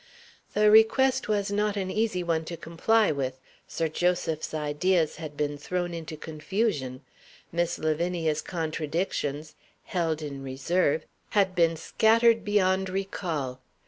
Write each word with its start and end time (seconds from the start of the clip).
The 0.55 0.71
request 0.71 1.27
was 1.27 1.51
not 1.51 1.77
an 1.77 1.91
easy 1.91 2.23
one 2.23 2.43
to 2.45 2.57
comply 2.57 3.11
with. 3.11 3.37
Sir 3.67 3.87
Joseph's 3.87 4.51
ideas 4.51 5.17
had 5.17 5.37
been 5.37 5.59
thrown 5.59 5.93
into 5.93 6.17
confusion. 6.17 7.01
Miss 7.51 7.77
Lavinia's 7.77 8.41
contradictions 8.41 9.53
(held 9.83 10.23
in 10.23 10.41
reserve) 10.41 11.05
had 11.37 11.53
been 11.53 11.75
scattered 11.75 12.43
beyond 12.43 12.89
recall. 12.89 13.61